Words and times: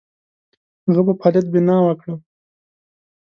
هغه 0.85 1.01
په 1.07 1.13
فعالیت 1.19 1.45
بناء 1.53 1.81
وکړه. 1.83 2.13